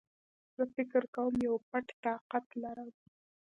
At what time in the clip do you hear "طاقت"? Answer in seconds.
2.03-2.45